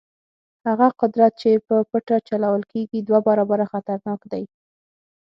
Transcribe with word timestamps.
هغه 0.67 0.87
قدرت 1.01 1.31
چې 1.41 1.51
په 1.67 1.75
پټه 1.89 2.17
چلول 2.29 2.61
کېږي 2.71 2.99
دوه 3.07 3.19
برابره 3.27 3.65
خطرناک 3.73 4.21
دی. 4.31 4.43